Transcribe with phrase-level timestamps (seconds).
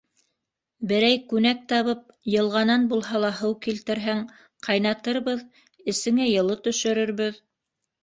[0.91, 2.01] Берәй күнәк табып,
[2.31, 4.27] йылғанан булһа ла һыу килтерһәң,
[4.71, 5.47] ҡайнатырбыҙ,
[5.95, 7.43] әсеңә йылы төшөрөрбөҙ...